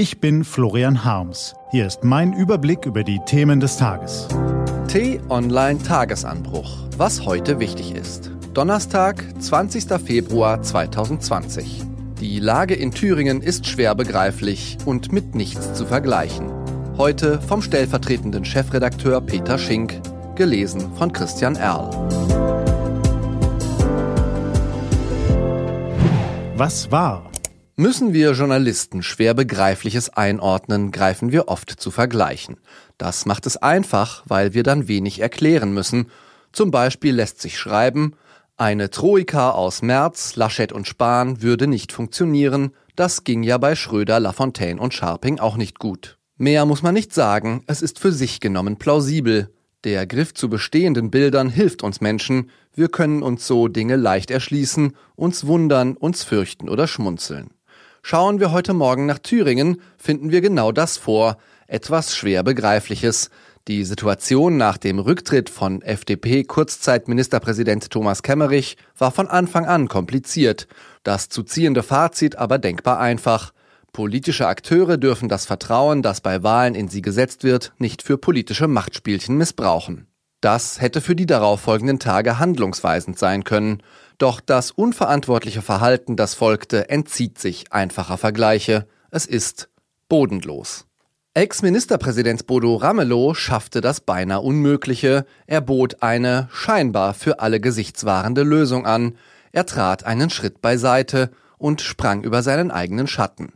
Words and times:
Ich 0.00 0.18
bin 0.18 0.44
Florian 0.44 1.04
Harms. 1.04 1.54
Hier 1.72 1.86
ist 1.86 2.04
mein 2.04 2.32
Überblick 2.32 2.86
über 2.86 3.04
die 3.04 3.20
Themen 3.26 3.60
des 3.60 3.76
Tages. 3.76 4.28
T-Online 4.88 5.78
Tagesanbruch. 5.82 6.88
Was 6.96 7.26
heute 7.26 7.60
wichtig 7.60 7.94
ist. 7.94 8.30
Donnerstag, 8.54 9.22
20. 9.38 10.00
Februar 10.02 10.62
2020. 10.62 11.82
Die 12.18 12.40
Lage 12.40 12.76
in 12.76 12.92
Thüringen 12.92 13.42
ist 13.42 13.66
schwer 13.66 13.94
begreiflich 13.94 14.78
und 14.86 15.12
mit 15.12 15.34
nichts 15.34 15.74
zu 15.74 15.84
vergleichen. 15.84 16.50
Heute 16.96 17.38
vom 17.38 17.60
stellvertretenden 17.60 18.46
Chefredakteur 18.46 19.20
Peter 19.20 19.58
Schink, 19.58 20.00
gelesen 20.34 20.90
von 20.96 21.12
Christian 21.12 21.56
Erl. 21.56 21.90
Was 26.56 26.90
war? 26.90 27.30
Müssen 27.80 28.12
wir 28.12 28.32
Journalisten 28.32 29.02
schwer 29.02 29.32
Begreifliches 29.32 30.10
einordnen, 30.10 30.90
greifen 30.90 31.32
wir 31.32 31.48
oft 31.48 31.70
zu 31.70 31.90
Vergleichen. 31.90 32.58
Das 32.98 33.24
macht 33.24 33.46
es 33.46 33.56
einfach, 33.56 34.22
weil 34.26 34.52
wir 34.52 34.64
dann 34.64 34.86
wenig 34.86 35.20
erklären 35.20 35.72
müssen. 35.72 36.10
Zum 36.52 36.70
Beispiel 36.70 37.14
lässt 37.14 37.40
sich 37.40 37.56
schreiben, 37.58 38.16
eine 38.58 38.90
Troika 38.90 39.52
aus 39.52 39.80
Merz, 39.80 40.36
Laschet 40.36 40.72
und 40.72 40.88
Spahn 40.88 41.40
würde 41.40 41.66
nicht 41.66 41.90
funktionieren. 41.90 42.72
Das 42.96 43.24
ging 43.24 43.42
ja 43.42 43.56
bei 43.56 43.74
Schröder, 43.74 44.20
Lafontaine 44.20 44.78
und 44.78 44.92
Scharping 44.92 45.38
auch 45.38 45.56
nicht 45.56 45.78
gut. 45.78 46.18
Mehr 46.36 46.66
muss 46.66 46.82
man 46.82 46.92
nicht 46.92 47.14
sagen, 47.14 47.64
es 47.66 47.80
ist 47.80 47.98
für 47.98 48.12
sich 48.12 48.40
genommen 48.40 48.76
plausibel. 48.76 49.54
Der 49.84 50.06
Griff 50.06 50.34
zu 50.34 50.50
bestehenden 50.50 51.10
Bildern 51.10 51.48
hilft 51.48 51.82
uns 51.82 52.02
Menschen, 52.02 52.50
wir 52.74 52.88
können 52.88 53.22
uns 53.22 53.46
so 53.46 53.68
Dinge 53.68 53.96
leicht 53.96 54.30
erschließen, 54.30 54.94
uns 55.16 55.46
wundern, 55.46 55.96
uns 55.96 56.24
fürchten 56.24 56.68
oder 56.68 56.86
schmunzeln. 56.86 57.52
Schauen 58.02 58.40
wir 58.40 58.50
heute 58.50 58.72
Morgen 58.72 59.06
nach 59.06 59.18
Thüringen, 59.18 59.80
finden 59.98 60.30
wir 60.30 60.40
genau 60.40 60.72
das 60.72 60.96
vor, 60.96 61.36
etwas 61.66 62.16
schwer 62.16 62.42
begreifliches. 62.42 63.28
Die 63.68 63.84
Situation 63.84 64.56
nach 64.56 64.78
dem 64.78 64.98
Rücktritt 64.98 65.50
von 65.50 65.82
FDP-Kurzzeitministerpräsident 65.82 67.90
Thomas 67.90 68.22
Kemmerich 68.22 68.78
war 68.96 69.12
von 69.12 69.28
Anfang 69.28 69.66
an 69.66 69.86
kompliziert, 69.86 70.66
das 71.02 71.28
zu 71.28 71.42
ziehende 71.42 71.82
Fazit 71.82 72.36
aber 72.36 72.58
denkbar 72.58 72.98
einfach. 72.98 73.52
Politische 73.92 74.46
Akteure 74.46 74.96
dürfen 74.96 75.28
das 75.28 75.44
Vertrauen, 75.44 76.00
das 76.00 76.22
bei 76.22 76.42
Wahlen 76.42 76.74
in 76.74 76.88
sie 76.88 77.02
gesetzt 77.02 77.44
wird, 77.44 77.74
nicht 77.78 78.02
für 78.02 78.16
politische 78.16 78.66
Machtspielchen 78.66 79.36
missbrauchen. 79.36 80.06
Das 80.40 80.80
hätte 80.80 81.02
für 81.02 81.14
die 81.14 81.26
darauffolgenden 81.26 81.98
Tage 81.98 82.38
handlungsweisend 82.38 83.18
sein 83.18 83.44
können. 83.44 83.82
Doch 84.20 84.40
das 84.40 84.70
unverantwortliche 84.70 85.62
Verhalten, 85.62 86.14
das 86.14 86.34
folgte, 86.34 86.90
entzieht 86.90 87.38
sich 87.38 87.72
einfacher 87.72 88.18
Vergleiche. 88.18 88.86
Es 89.10 89.24
ist 89.24 89.70
bodenlos. 90.10 90.84
Ex-Ministerpräsident 91.32 92.46
Bodo 92.46 92.76
Ramelow 92.76 93.32
schaffte 93.32 93.80
das 93.80 94.02
beinahe 94.02 94.42
Unmögliche. 94.42 95.24
Er 95.46 95.62
bot 95.62 96.02
eine 96.02 96.50
scheinbar 96.52 97.14
für 97.14 97.40
alle 97.40 97.60
gesichtswahrende 97.60 98.42
Lösung 98.42 98.84
an. 98.84 99.16
Er 99.52 99.64
trat 99.64 100.04
einen 100.04 100.28
Schritt 100.28 100.60
beiseite 100.60 101.30
und 101.56 101.80
sprang 101.80 102.22
über 102.22 102.42
seinen 102.42 102.70
eigenen 102.70 103.06
Schatten. 103.06 103.54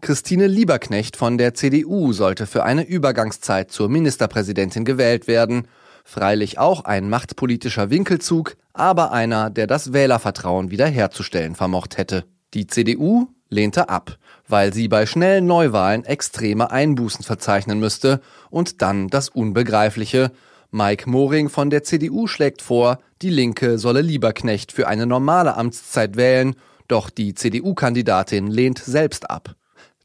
Christine 0.00 0.46
Lieberknecht 0.46 1.18
von 1.18 1.36
der 1.36 1.52
CDU 1.52 2.14
sollte 2.14 2.46
für 2.46 2.64
eine 2.64 2.86
Übergangszeit 2.86 3.70
zur 3.70 3.90
Ministerpräsidentin 3.90 4.86
gewählt 4.86 5.26
werden. 5.26 5.68
Freilich 6.08 6.60
auch 6.60 6.84
ein 6.84 7.10
machtpolitischer 7.10 7.90
Winkelzug, 7.90 8.56
aber 8.72 9.10
einer, 9.10 9.50
der 9.50 9.66
das 9.66 9.92
Wählervertrauen 9.92 10.70
wiederherzustellen 10.70 11.56
vermocht 11.56 11.96
hätte. 11.96 12.24
Die 12.54 12.68
CDU 12.68 13.26
lehnte 13.48 13.88
ab, 13.88 14.16
weil 14.46 14.72
sie 14.72 14.86
bei 14.86 15.04
schnellen 15.04 15.46
Neuwahlen 15.46 16.04
extreme 16.04 16.70
Einbußen 16.70 17.24
verzeichnen 17.24 17.80
müsste 17.80 18.20
und 18.50 18.82
dann 18.82 19.08
das 19.08 19.28
Unbegreifliche. 19.28 20.30
Mike 20.70 21.10
Moring 21.10 21.48
von 21.48 21.70
der 21.70 21.82
CDU 21.82 22.28
schlägt 22.28 22.62
vor, 22.62 23.00
die 23.20 23.30
Linke 23.30 23.76
solle 23.76 24.00
Lieberknecht 24.00 24.70
für 24.70 24.86
eine 24.86 25.06
normale 25.06 25.56
Amtszeit 25.56 26.16
wählen, 26.16 26.54
doch 26.86 27.10
die 27.10 27.34
CDU-Kandidatin 27.34 28.46
lehnt 28.46 28.78
selbst 28.78 29.28
ab. 29.28 29.56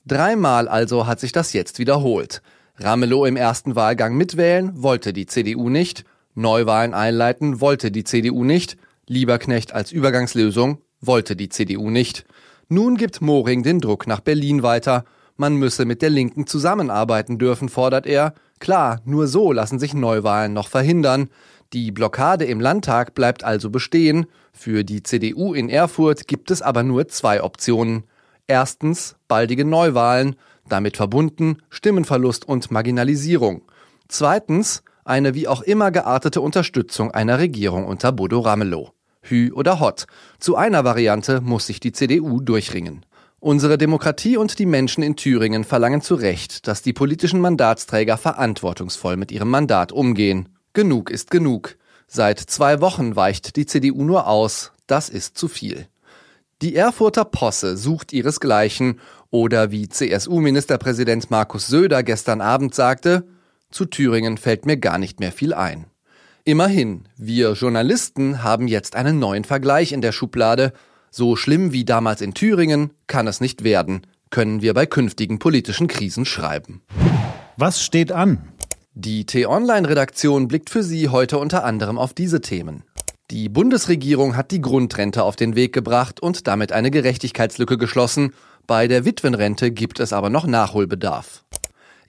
Dreimal 0.08 0.68
also 0.68 1.06
hat 1.06 1.20
sich 1.20 1.32
das 1.32 1.54
jetzt 1.54 1.78
wiederholt. 1.78 2.42
Ramelow 2.82 3.26
im 3.26 3.36
ersten 3.36 3.76
Wahlgang 3.76 4.16
mitwählen, 4.16 4.72
wollte 4.82 5.14
die 5.14 5.28
CDU 5.28 5.70
nicht. 5.70 6.04
Neuwahlen 6.34 6.94
einleiten, 6.94 7.62
wollte 7.62 7.92
die 7.92 8.04
CDU 8.04 8.44
nicht. 8.44 8.78
Lieberknecht 9.08 9.74
als 9.74 9.92
Übergangslösung, 9.92 10.80
wollte 11.00 11.36
die 11.36 11.50
CDU 11.50 11.90
nicht. 11.90 12.26
Nun 12.70 12.98
gibt 12.98 13.22
Moring 13.22 13.64
den 13.64 13.80
Druck 13.80 14.08
nach 14.08 14.22
Berlin 14.22 14.64
weiter. 14.64 15.06
Man 15.38 15.58
müsse 15.58 15.86
mit 15.86 16.02
der 16.02 16.10
Linken 16.10 16.48
zusammenarbeiten 16.48 17.38
dürfen, 17.38 17.70
fordert 17.70 18.08
er. 18.08 18.34
Klar, 18.60 19.02
nur 19.06 19.28
so 19.28 19.52
lassen 19.52 19.78
sich 19.78 19.94
Neuwahlen 19.94 20.54
noch 20.54 20.68
verhindern. 20.68 21.30
Die 21.74 21.92
Blockade 21.92 22.46
im 22.46 22.60
Landtag 22.60 23.14
bleibt 23.14 23.44
also 23.44 23.70
bestehen. 23.70 24.26
Für 24.54 24.84
die 24.84 25.04
CDU 25.04 25.54
in 25.54 25.70
Erfurt 25.70 26.28
gibt 26.28 26.52
es 26.52 26.62
aber 26.62 26.84
nur 26.84 27.08
zwei 27.08 27.44
Optionen. 27.44 28.04
Erstens 28.52 29.16
baldige 29.30 29.64
Neuwahlen, 29.64 30.36
damit 30.68 30.98
verbunden 30.98 31.60
Stimmenverlust 31.70 32.46
und 32.46 32.70
Marginalisierung. 32.70 33.62
Zweitens 34.10 34.84
eine 35.06 35.36
wie 35.36 35.48
auch 35.48 35.62
immer 35.62 35.90
geartete 35.90 36.42
Unterstützung 36.42 37.12
einer 37.12 37.40
Regierung 37.40 37.86
unter 37.86 38.12
Bodo 38.12 38.42
Ramelow. 38.42 38.92
Hü 39.22 39.54
oder 39.54 39.80
Hot. 39.80 40.06
Zu 40.38 40.58
einer 40.58 40.84
Variante 40.84 41.40
muss 41.40 41.68
sich 41.68 41.80
die 41.80 41.94
CDU 41.94 42.42
durchringen. 42.42 43.06
Unsere 43.40 43.78
Demokratie 43.78 44.36
und 44.36 44.60
die 44.60 44.66
Menschen 44.66 45.02
in 45.02 45.16
Thüringen 45.16 45.64
verlangen 45.64 46.02
zu 46.02 46.16
Recht, 46.16 46.68
dass 46.68 46.82
die 46.82 46.92
politischen 46.92 47.40
Mandatsträger 47.40 48.18
verantwortungsvoll 48.18 49.16
mit 49.16 49.32
ihrem 49.32 49.50
Mandat 49.50 49.94
umgehen. 49.94 50.50
Genug 50.74 51.10
ist 51.10 51.32
genug. 51.32 51.78
Seit 52.06 52.42
zwei 52.42 52.82
Wochen 52.82 53.16
weicht 53.16 53.56
die 53.56 53.66
CDU 53.66 54.04
nur 54.04 54.28
aus. 54.28 54.74
Das 54.88 55.08
ist 55.08 55.38
zu 55.38 55.48
viel. 55.48 55.88
Die 56.62 56.76
Erfurter 56.76 57.26
Posse 57.26 57.76
sucht 57.76 58.14
ihresgleichen 58.14 59.00
oder 59.32 59.72
wie 59.72 59.90
CSU-Ministerpräsident 59.90 61.32
Markus 61.32 61.66
Söder 61.66 62.04
gestern 62.04 62.40
Abend 62.40 62.76
sagte, 62.76 63.26
zu 63.72 63.86
Thüringen 63.86 64.38
fällt 64.38 64.68
mir 64.68 64.78
gar 64.78 65.00
nicht 65.00 65.20
mehr 65.20 65.32
viel 65.32 65.56
ein. 65.56 65.88
Immerhin, 66.44 67.08
wir 67.18 67.54
Journalisten 67.54 68.44
haben 68.44 68.68
jetzt 68.68 68.96
einen 68.96 69.18
neuen 69.18 69.44
Vergleich 69.44 69.92
in 69.92 70.02
der 70.02 70.12
Schublade. 70.12 70.74
So 71.10 71.36
schlimm 71.36 71.72
wie 71.72 71.84
damals 71.84 72.22
in 72.22 72.36
Thüringen 72.36 72.92
kann 73.08 73.26
es 73.26 73.42
nicht 73.42 73.64
werden, 73.64 74.06
können 74.30 74.62
wir 74.62 74.76
bei 74.76 74.86
künftigen 74.86 75.40
politischen 75.40 75.88
Krisen 75.88 76.26
schreiben. 76.26 76.84
Was 77.58 77.82
steht 77.82 78.12
an? 78.12 78.54
Die 78.94 79.26
T-Online-Redaktion 79.26 80.48
blickt 80.48 80.70
für 80.70 80.84
Sie 80.84 81.10
heute 81.10 81.40
unter 81.40 81.64
anderem 81.64 81.98
auf 81.98 82.14
diese 82.14 82.42
Themen. 82.42 82.84
Die 83.32 83.48
Bundesregierung 83.48 84.36
hat 84.36 84.52
die 84.52 84.60
Grundrente 84.60 85.24
auf 85.24 85.38
den 85.38 85.56
Weg 85.56 85.72
gebracht 85.72 86.20
und 86.20 86.48
damit 86.48 86.74
eine 86.74 86.92
Gerechtigkeitslücke 86.92 87.78
geschlossen. 87.78 88.34
Bei 88.68 88.90
der 88.90 89.06
Witwenrente 89.06 89.72
gibt 89.72 90.02
es 90.02 90.12
aber 90.12 90.30
noch 90.30 90.46
Nachholbedarf. 90.46 91.46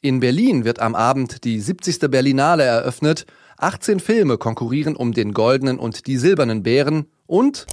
In 0.01 0.19
Berlin 0.19 0.65
wird 0.65 0.81
am 0.81 0.97
Abend 0.97 1.45
die 1.45 1.61
70. 1.61 2.11
Berlinale 2.11 2.65
eröffnet. 2.65 3.25
18 3.57 4.01
Filme 4.01 4.37
konkurrieren 4.37 4.97
um 4.97 5.13
den 5.13 5.33
goldenen 5.33 5.79
und 5.79 6.09
die 6.09 6.17
silbernen 6.17 6.65
Bären 6.65 7.07
und 7.29 7.67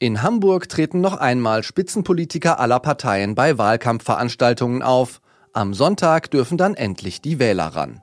in 0.00 0.24
Hamburg 0.24 0.68
treten 0.68 1.00
noch 1.00 1.16
einmal 1.16 1.62
Spitzenpolitiker 1.62 2.58
aller 2.58 2.80
Parteien 2.80 3.36
bei 3.36 3.56
Wahlkampfveranstaltungen 3.56 4.82
auf. 4.82 5.20
Am 5.52 5.74
Sonntag 5.74 6.32
dürfen 6.32 6.58
dann 6.58 6.74
endlich 6.74 7.22
die 7.22 7.38
Wähler 7.38 7.68
ran. 7.68 8.02